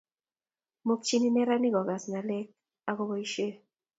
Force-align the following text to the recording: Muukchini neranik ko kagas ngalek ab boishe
Muukchini 0.85 1.29
neranik 1.35 1.71
ko 1.75 1.81
kagas 1.81 2.03
ngalek 2.11 2.47
ab 2.89 2.97
boishe 3.07 3.47